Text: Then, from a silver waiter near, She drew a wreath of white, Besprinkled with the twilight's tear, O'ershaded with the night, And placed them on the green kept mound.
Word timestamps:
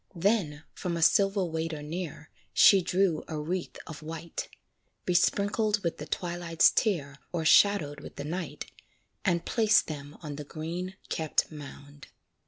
Then, 0.15 0.63
from 0.73 0.97
a 0.97 1.03
silver 1.03 1.45
waiter 1.45 1.83
near, 1.83 2.31
She 2.53 2.81
drew 2.81 3.23
a 3.27 3.37
wreath 3.39 3.77
of 3.85 4.01
white, 4.01 4.49
Besprinkled 5.05 5.83
with 5.83 5.99
the 5.99 6.07
twilight's 6.07 6.71
tear, 6.71 7.19
O'ershaded 7.35 7.99
with 8.01 8.15
the 8.15 8.23
night, 8.25 8.65
And 9.23 9.45
placed 9.45 9.85
them 9.85 10.17
on 10.23 10.37
the 10.37 10.43
green 10.43 10.95
kept 11.09 11.51
mound. 11.51 12.07